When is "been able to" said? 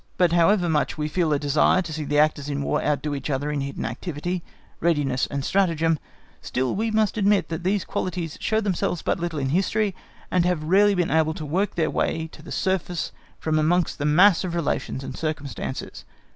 10.95-11.45